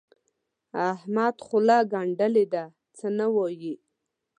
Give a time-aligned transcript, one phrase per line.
[0.93, 2.63] احمد خوله ګنډلې ده؛
[2.97, 3.75] څه نه وايي.